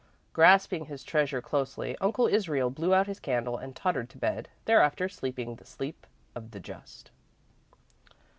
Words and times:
Grasping 0.33 0.85
his 0.85 1.03
treasure 1.03 1.43
closely, 1.43 1.95
Uncle 2.01 2.25
Israel 2.25 2.71
blew 2.71 2.91
out 2.91 3.05
his 3.05 3.19
candle 3.19 3.57
and 3.57 3.75
tottered 3.75 4.09
to 4.09 4.17
bed, 4.17 4.49
thereafter 4.65 5.07
sleeping 5.07 5.53
the 5.57 5.63
sleep 5.67 6.07
of 6.33 6.49
the 6.49 6.59
just. 6.59 7.11